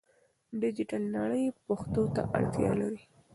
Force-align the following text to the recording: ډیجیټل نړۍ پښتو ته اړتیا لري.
ډیجیټل 0.61 1.03
نړۍ 1.17 1.45
پښتو 1.65 2.03
ته 2.15 2.21
اړتیا 2.37 2.71
لري. 2.81 3.01